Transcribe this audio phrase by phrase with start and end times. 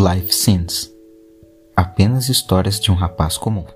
[0.00, 0.90] Life Scenes
[1.76, 3.66] Apenas histórias de um rapaz comum.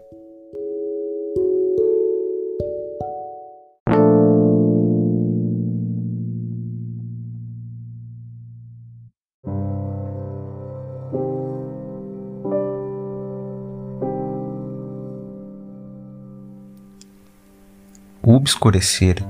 [18.22, 19.22] O obscurecer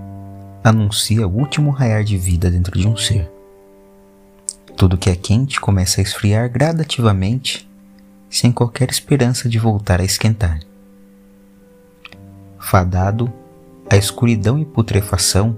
[0.62, 3.28] anuncia o último raiar de vida dentro de um ser.
[4.84, 7.66] Tudo que é quente começa a esfriar gradativamente,
[8.28, 10.60] sem qualquer esperança de voltar a esquentar.
[12.58, 13.32] Fadado
[13.88, 15.56] à escuridão e putrefação,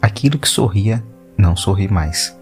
[0.00, 1.04] aquilo que sorria
[1.36, 2.34] não sorri mais.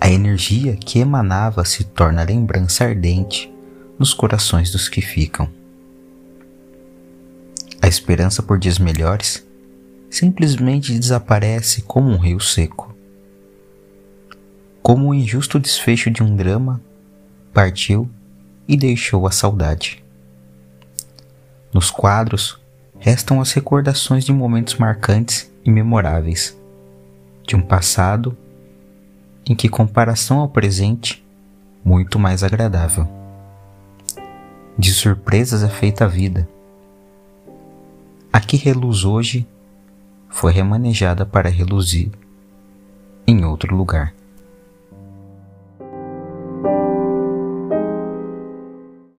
[0.00, 3.52] A energia que emanava se torna lembrança ardente
[3.98, 5.48] nos corações dos que ficam.
[7.82, 9.44] A esperança por dias melhores
[10.08, 12.93] simplesmente desaparece como um rio seco
[14.84, 16.78] como o injusto desfecho de um drama,
[17.54, 18.06] partiu
[18.68, 20.04] e deixou a saudade.
[21.72, 22.60] Nos quadros
[22.98, 26.54] restam as recordações de momentos marcantes e memoráveis,
[27.46, 28.36] de um passado
[29.46, 31.24] em que comparação ao presente,
[31.82, 33.08] muito mais agradável.
[34.78, 36.46] De surpresas é feita a vida.
[38.30, 39.48] A que reluz hoje
[40.28, 42.10] foi remanejada para reluzir
[43.26, 44.12] em outro lugar.